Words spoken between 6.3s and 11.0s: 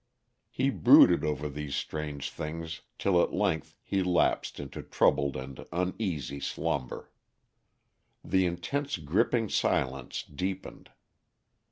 slumber. The intense gripping silence deepened.